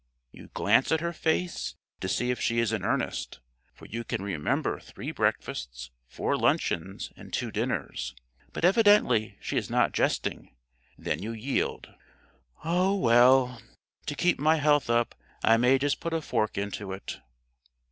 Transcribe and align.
You 0.31 0.47
glance 0.47 0.91
at 0.91 0.99
her 1.01 1.13
face 1.13 1.75
to 1.99 2.09
see 2.09 2.31
if 2.31 2.39
she 2.39 2.57
is 2.57 2.73
in 2.73 2.83
earnest, 2.83 3.39
for 3.71 3.85
you 3.85 4.03
can 4.03 4.23
remember 4.23 4.79
three 4.79 5.11
breakfasts, 5.11 5.91
four 6.07 6.35
luncheons 6.35 7.11
and 7.15 7.31
two 7.31 7.51
dinners; 7.51 8.15
but 8.51 8.65
evidently 8.65 9.37
she 9.39 9.57
is 9.57 9.69
not 9.69 9.91
jesting. 9.91 10.55
Then 10.97 11.21
you 11.21 11.33
yield. 11.33 11.93
"Oh, 12.65 12.95
well, 12.95 13.61
to 14.07 14.15
keep 14.15 14.39
my 14.39 14.55
health 14.55 14.89
up 14.89 15.13
I 15.43 15.57
may 15.57 15.77
just 15.77 15.99
put 15.99 16.13
a 16.15 16.21
fork 16.23 16.57
into 16.57 16.93
it." 16.93 17.19